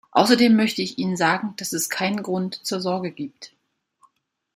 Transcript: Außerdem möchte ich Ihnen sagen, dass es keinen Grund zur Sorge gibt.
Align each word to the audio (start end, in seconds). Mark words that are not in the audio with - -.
Außerdem 0.13 0.55
möchte 0.55 0.81
ich 0.81 0.97
Ihnen 0.97 1.15
sagen, 1.15 1.53
dass 1.57 1.73
es 1.73 1.87
keinen 1.91 2.23
Grund 2.23 2.65
zur 2.65 2.81
Sorge 2.81 3.11
gibt. 3.11 3.53